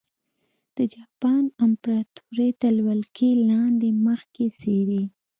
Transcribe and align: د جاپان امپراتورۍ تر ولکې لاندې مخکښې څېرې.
د 0.75 0.77
جاپان 0.93 1.43
امپراتورۍ 1.65 2.49
تر 2.61 2.73
ولکې 2.87 3.29
لاندې 3.49 3.87
مخکښې 4.05 4.47
څېرې. 4.59 5.03